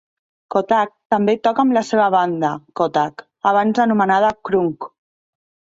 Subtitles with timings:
[0.53, 2.51] Kottak també toca en la seva banda
[2.81, 4.95] Kottak, abans anomenada Krunk.